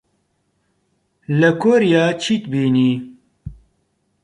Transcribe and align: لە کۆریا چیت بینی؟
لە 1.39 1.49
کۆریا 1.61 2.05
چیت 2.21 2.43
بینی؟ 2.51 2.91